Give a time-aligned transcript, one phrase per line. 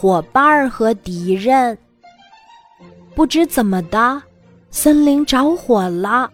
[0.00, 1.76] 伙伴儿和敌人。
[3.16, 4.22] 不知怎么的，
[4.70, 6.30] 森林着火了，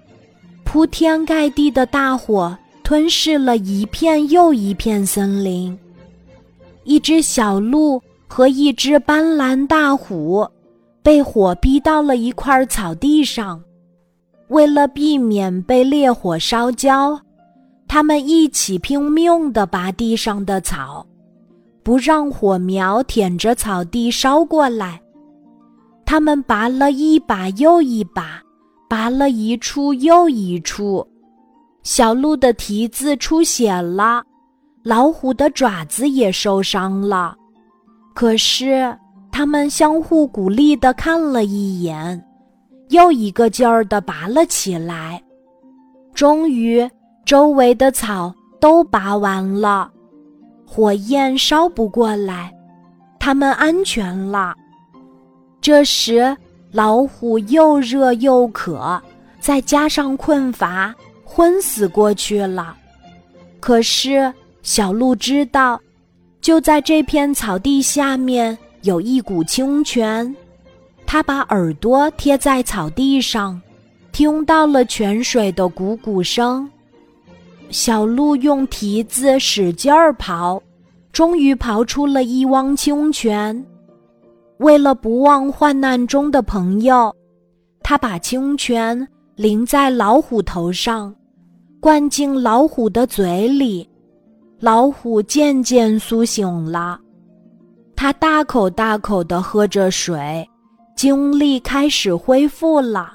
[0.65, 5.79] 铺天盖地的大火吞噬了一片又一片森林。
[6.83, 10.47] 一只小鹿和一只斑斓大虎
[11.03, 13.59] 被火逼到了一块草地上，
[14.49, 17.19] 为了避免被烈火烧焦，
[17.89, 21.07] 他们一起拼命地拔地上的草，
[21.85, 25.01] 不让火苗舔着草地烧过来。
[26.07, 28.43] 他们拔了一把又一把，
[28.89, 31.07] 拔了一处又一处，
[31.83, 34.23] 小鹿的蹄子出血了。
[34.83, 37.35] 老虎的爪子也受伤了，
[38.15, 38.95] 可是
[39.33, 42.23] 他们相互鼓励的看了一眼，
[42.91, 45.23] 又一个劲儿的拔了起来。
[46.13, 46.87] 终于，
[47.25, 49.91] 周围的草都拔完了，
[50.67, 52.53] 火焰烧不过来，
[53.19, 54.55] 他们安全了。
[55.61, 56.37] 这时，
[56.73, 59.01] 老虎又热又渴，
[59.41, 60.95] 再加上困乏，
[61.25, 62.77] 昏死过去了。
[63.61, 64.33] 可是。
[64.67, 65.79] 小鹿知道，
[66.41, 70.35] 就在这片草地下面有一股清泉。
[71.05, 73.61] 它把耳朵贴在草地上，
[74.11, 76.67] 听到了泉水的汩汩声。
[77.75, 80.61] 小鹿用蹄子使劲儿刨，
[81.11, 83.67] 终于刨出了一汪清泉。
[84.59, 87.13] 为了不忘患难中的朋友，
[87.83, 91.13] 他把清泉淋在老虎头上，
[91.81, 93.91] 灌进老虎的嘴里。
[94.61, 97.01] 老虎渐渐苏醒了，
[97.97, 100.49] 它大口大口地喝着水，
[100.95, 103.15] 精力开始恢复了。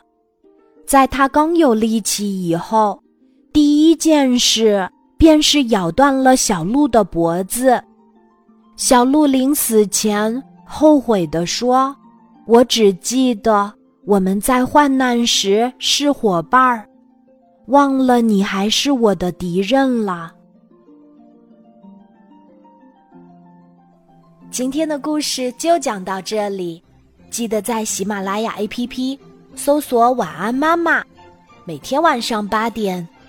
[0.85, 3.01] 在它刚有力气以后，
[3.89, 4.87] 一件事
[5.17, 7.83] 便是咬断了小鹿的脖子。
[8.75, 11.95] 小鹿临死前后悔地说
[12.45, 13.73] ：“我只记得
[14.05, 16.87] 我们在患难时是伙伴儿，
[17.65, 20.31] 忘了你还是我的敌人了。”
[24.51, 26.83] 今天的故事就讲到这里，
[27.31, 29.17] 记得在喜马拉雅 APP
[29.55, 31.03] 搜索“晚安妈妈”，
[31.65, 33.07] 每天晚上八点，